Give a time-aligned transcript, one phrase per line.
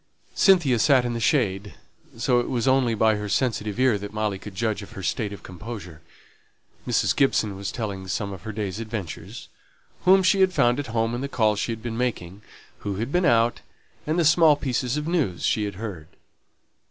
[0.33, 1.75] Cynthia sate in the shade,
[2.17, 5.31] so it was only by her sensitive ear that Molly could judge of her state
[5.31, 6.01] of composure.
[6.87, 7.15] Mrs.
[7.15, 9.47] Gibson was telling some of her day's adventures
[10.05, 12.41] whom she had found at home in the calls she had been making;
[12.79, 13.59] who had been out;
[14.07, 16.07] and the small pieces of news she had heard.